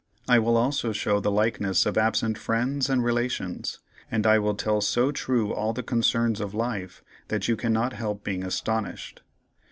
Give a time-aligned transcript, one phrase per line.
[0.27, 4.81] I will also show the likeness of absent friends and relations, and I will tell
[4.81, 9.21] so true all the concerns of life that you cannot help being astonished.